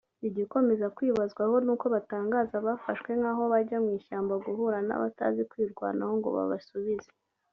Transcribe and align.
Igikomeza 0.27 0.85
kwibazwaho 0.95 1.55
ni 1.65 1.71
uko 1.73 1.85
batanganza 1.95 2.53
abafashwe 2.57 3.11
nk’aho 3.19 3.43
bajya 3.51 3.77
mu 3.83 3.89
ishyamba 3.99 4.33
guhura 4.45 4.77
n’abatazi 4.87 5.41
kwirwanaho 5.49 6.11
ngo 6.19 6.29
babasuibize 6.37 7.09